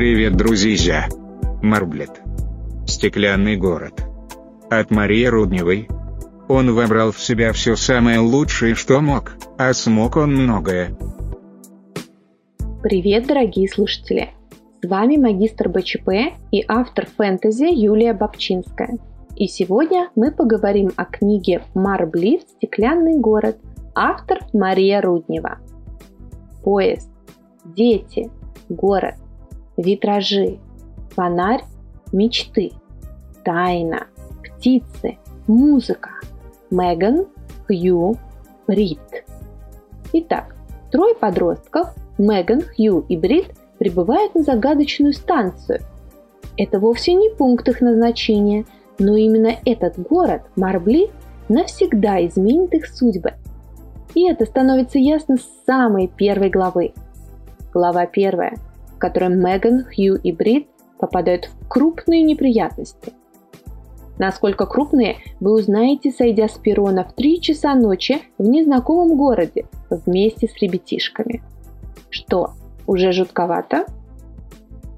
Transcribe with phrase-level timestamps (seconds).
[0.00, 1.08] Привет, друзья!
[1.60, 2.22] Марблет.
[2.86, 4.02] Стеклянный город.
[4.70, 5.88] От Марии Рудневой.
[6.48, 10.96] Он вобрал в себя все самое лучшее, что мог, а смог он многое.
[12.82, 14.30] Привет, дорогие слушатели!
[14.82, 16.08] С вами магистр БЧП
[16.50, 18.96] и автор фэнтези Юлия Бабчинская.
[19.36, 22.48] И сегодня мы поговорим о книге «Марблит.
[22.56, 23.58] Стеклянный город»
[23.94, 25.58] автор Мария Руднева.
[26.64, 27.10] Поезд,
[27.66, 28.30] дети,
[28.70, 29.16] город,
[29.80, 30.58] витражи,
[31.10, 31.64] фонарь,
[32.12, 32.72] мечты,
[33.44, 34.06] тайна,
[34.42, 36.10] птицы, музыка,
[36.70, 37.26] Меган,
[37.66, 38.16] Хью,
[38.66, 39.24] Брит.
[40.12, 40.54] Итак,
[40.90, 45.80] трое подростков, Меган, Хью и Брит, прибывают на загадочную станцию.
[46.56, 48.66] Это вовсе не пункт их назначения,
[48.98, 51.10] но именно этот город, Марбли,
[51.48, 53.34] навсегда изменит их судьбы.
[54.14, 56.92] И это становится ясно с самой первой главы.
[57.72, 58.54] Глава первая–
[59.00, 63.12] которой Меган, Хью и Брит попадают в крупные неприятности.
[64.18, 70.46] Насколько крупные, вы узнаете, сойдя с перрона в 3 часа ночи в незнакомом городе вместе
[70.46, 71.42] с ребятишками.
[72.10, 72.50] Что,
[72.86, 73.86] уже жутковато?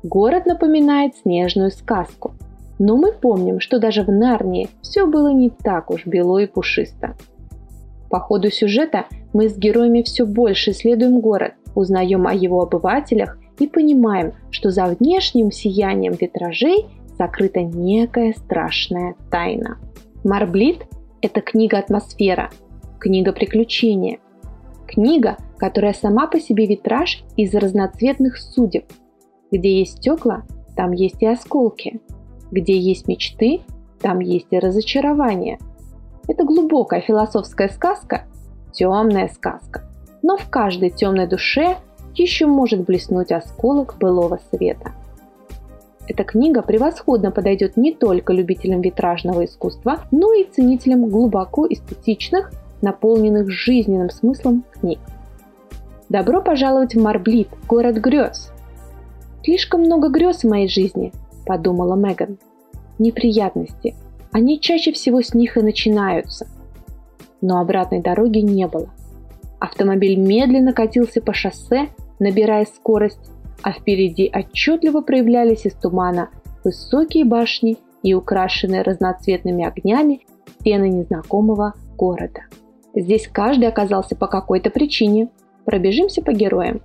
[0.03, 2.33] Город напоминает снежную сказку.
[2.81, 7.15] Но мы помним, что даже в Нарнии все было не так уж бело и пушисто.
[8.11, 13.69] По ходу сюжета мы с героями все больше исследуем город, узнаем о его обывателях и
[13.69, 16.87] понимаем, что за внешним сиянием витражей
[17.19, 19.79] закрыта некая страшная тайна.
[20.25, 20.87] Марблит–
[21.23, 22.51] это книга-атмосфера,
[22.99, 24.19] книга приключения,
[24.87, 28.87] книга, которая сама по себе витраж из разноцветных судеб.
[29.51, 30.45] Где есть стекла,
[30.77, 32.01] там есть и осколки.
[32.51, 33.61] Где есть мечты,
[34.01, 35.59] там есть и разочарование.
[36.29, 38.25] Это глубокая философская сказка,
[38.73, 39.89] темная сказка.
[40.23, 41.77] Но в каждой темной душе
[42.15, 44.93] еще может блеснуть осколок былого света.
[46.09, 53.51] Эта книга превосходно подойдет не только любителям витражного искусства, но и ценителям глубоко эстетичных, наполненных
[53.51, 54.99] жизненным смыслом книг.
[56.09, 58.53] Добро пожаловать в Марблит, город грез.
[59.45, 61.13] Слишком много грез в моей жизни,
[61.47, 62.39] подумала Меган.
[62.99, 63.95] Неприятности.
[64.33, 66.47] Они чаще всего с них и начинаются.
[67.41, 68.91] Но обратной дороги не было.
[69.63, 71.87] Автомобиль медленно катился по шоссе,
[72.19, 73.31] набирая скорость,
[73.63, 76.31] а впереди отчетливо проявлялись из тумана
[76.65, 80.23] высокие башни и украшенные разноцветными огнями
[80.59, 82.41] стены незнакомого города.
[82.93, 85.29] Здесь каждый оказался по какой-то причине.
[85.65, 86.81] Пробежимся по героям.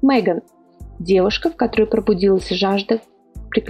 [0.00, 0.40] Меган–
[0.98, 3.00] девушка, в которой пробудилась жажда
[3.50, 3.60] к.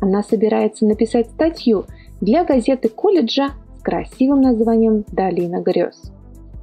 [0.00, 1.86] Она собирается написать статью
[2.20, 6.12] для газеты колледжа с красивым названием «Долина грез»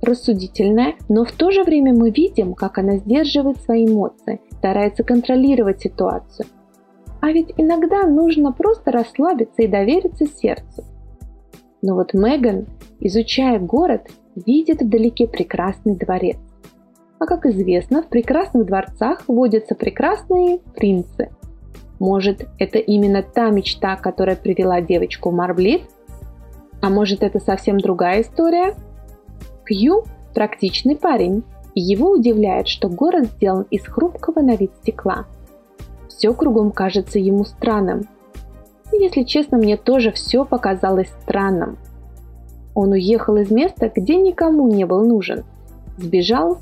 [0.06, 5.82] рассудительная, но в то же время мы видим, как она сдерживает свои эмоции, старается контролировать
[5.82, 6.48] ситуацию.
[7.22, 10.84] А ведь иногда нужно просто расслабиться и довериться сердцу.
[11.82, 12.68] Но вот Меган,
[13.00, 16.38] изучая город, видит вдалеке прекрасный дворец.
[17.20, 21.30] А как известно, в прекрасных дворцах водятся прекрасные принцы.
[22.00, 25.84] Может, это именно та мечта, которая привела девочку в Марблит?
[26.82, 28.76] А может, это совсем другая история?
[29.66, 30.04] Кью–
[30.34, 31.44] практичный парень,
[31.74, 35.26] и его удивляет, что город сделан из хрупкого на вид стекла.
[36.08, 38.08] Все кругом кажется ему странным.
[38.92, 41.78] Если честно, мне тоже все показалось странным.
[42.74, 45.44] Он уехал из места, где никому не был нужен.
[45.98, 46.60] Сбежал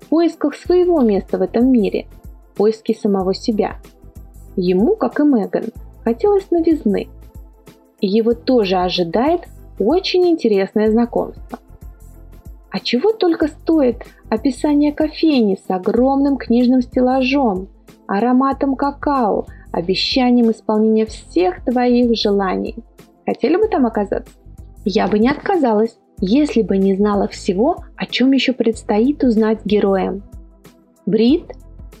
[0.00, 2.06] в поисках своего места в этом мире,
[2.52, 3.76] в поиске самого себя.
[4.56, 5.64] Ему, как и Меган,
[6.04, 7.08] хотелось новизны.
[8.00, 9.42] И его тоже ожидает
[9.78, 11.58] очень интересное знакомство.
[12.78, 17.66] А чего только стоит описание кофейни с огромным книжным стеллажом,
[18.06, 22.76] ароматом какао, обещанием исполнения всех твоих желаний.
[23.26, 24.32] Хотели бы там оказаться?
[24.84, 30.22] Я бы не отказалась, если бы не знала всего, о чем еще предстоит узнать героям.
[31.04, 31.50] Брит,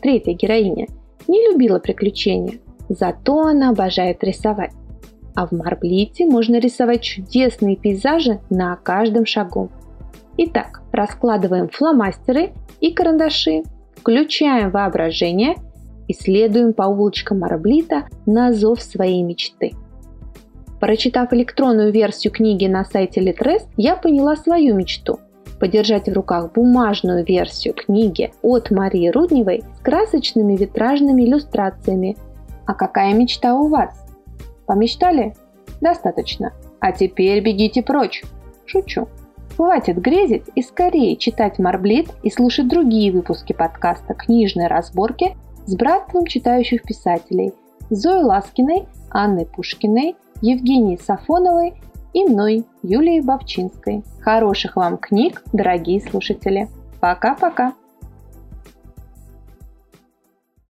[0.00, 0.86] третья героиня,
[1.26, 4.74] не любила приключения, зато она обожает рисовать.
[5.34, 9.72] А в Марблите можно рисовать чудесные пейзажи на каждом шагу.
[10.40, 13.64] Итак, раскладываем фломастеры и карандаши,
[13.96, 15.56] включаем воображение
[16.06, 19.72] и следуем по улочкам Марблита на зов своей мечты.
[20.78, 25.18] Прочитав электронную версию книги на сайте Litres, я поняла свою мечту–
[25.58, 32.16] подержать в руках бумажную версию книги от Марии Рудневой с красочными витражными иллюстрациями.
[32.64, 33.90] А какая мечта у вас?
[34.66, 35.34] Помечтали?
[35.80, 36.52] Достаточно.
[36.78, 38.22] А теперь бегите прочь.
[38.66, 39.08] Шучу.
[39.58, 46.26] Хватит грезить и скорее читать Марблит и слушать другие выпуски подкаста «Книжные разборки» с братством
[46.26, 47.52] читающих писателей
[47.90, 51.74] Зоей Ласкиной, Анной Пушкиной, Евгенией Сафоновой
[52.14, 54.04] и мной, Юлией Бабчинской.
[54.20, 56.68] Хороших вам книг, дорогие слушатели!
[57.00, 57.72] Пока-пока!